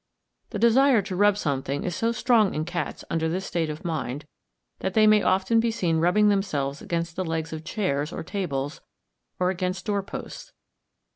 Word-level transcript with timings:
The 0.49 0.57
desire 0.57 1.03
to 1.03 1.15
rub 1.15 1.37
something 1.37 1.83
is 1.83 1.95
so 1.95 2.11
strong 2.11 2.55
in 2.55 2.65
cats 2.65 3.03
under 3.11 3.29
this 3.29 3.45
state 3.45 3.69
of 3.69 3.85
mind, 3.85 4.25
that 4.79 4.95
they 4.95 5.05
may 5.05 5.21
often 5.21 5.59
be 5.59 5.69
seen 5.69 5.97
rubbing 5.99 6.27
themselves 6.27 6.81
against 6.81 7.15
the 7.15 7.23
legs 7.23 7.53
of 7.53 7.63
chairs 7.63 8.11
or 8.11 8.23
tables, 8.23 8.81
or 9.37 9.51
against 9.51 9.85
door 9.85 10.01
posts. 10.01 10.53